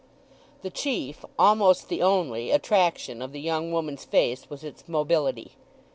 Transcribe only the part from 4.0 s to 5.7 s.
face was its mobility.